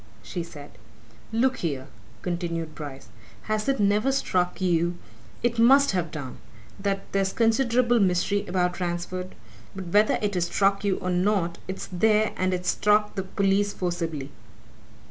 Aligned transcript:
she 0.23 0.41
said. 0.41 0.71
"Look 1.31 1.57
here!" 1.57 1.85
continued 2.23 2.73
Bryce. 2.73 3.09
"Has 3.43 3.69
it 3.69 3.79
never 3.79 4.11
struck 4.11 4.59
you 4.59 4.97
it 5.43 5.59
must 5.59 5.91
have 5.91 6.09
done! 6.09 6.39
that 6.79 7.03
there's 7.11 7.31
considerable 7.31 7.99
mystery 7.99 8.47
about 8.47 8.79
Ransford? 8.79 9.35
But 9.75 9.89
whether 9.89 10.17
it 10.19 10.33
has 10.33 10.45
struck 10.45 10.83
you 10.83 10.97
or 10.97 11.11
not, 11.11 11.59
it's 11.67 11.87
there, 11.91 12.33
and 12.35 12.51
it's 12.51 12.71
struck 12.71 13.13
the 13.13 13.21
police 13.21 13.73
forcibly. 13.73 14.31